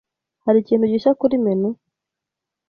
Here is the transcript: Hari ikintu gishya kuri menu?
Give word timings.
Hari 0.45 0.57
ikintu 0.63 0.85
gishya 0.91 1.11
kuri 1.19 1.35
menu? 1.45 1.69